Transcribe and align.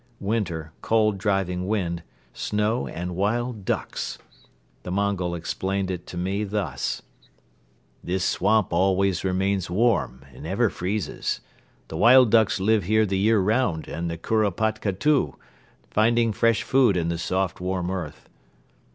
Winter, 0.19 0.71
cold 0.81 1.19
driving 1.19 1.67
wind, 1.67 2.01
snow 2.33 2.87
and 2.87 3.15
wild 3.15 3.65
ducks! 3.65 4.17
The 4.81 4.89
Mongol 4.89 5.35
explained 5.35 5.91
it 5.91 6.07
to 6.07 6.17
me 6.17 6.43
thus: 6.43 7.03
"This 8.03 8.25
swamp 8.25 8.73
always 8.73 9.23
remains 9.23 9.69
warm 9.69 10.25
and 10.33 10.41
never 10.41 10.71
freezes. 10.71 11.39
The 11.87 11.97
wild 11.97 12.31
ducks 12.31 12.59
live 12.59 12.85
here 12.85 13.05
the 13.05 13.19
year 13.19 13.39
round 13.39 13.87
and 13.87 14.09
the 14.09 14.17
kuropatka 14.17 14.93
too, 14.93 15.35
finding 15.91 16.33
fresh 16.33 16.63
food 16.63 16.97
in 16.97 17.09
the 17.09 17.19
soft 17.19 17.61
warm 17.61 17.91
earth." 17.91 18.27